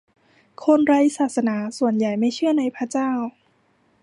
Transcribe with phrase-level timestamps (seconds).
[0.63, 3.11] คนไร้ศาสนาส่วนใหญ่ไม่เชื่อในพระเจ้า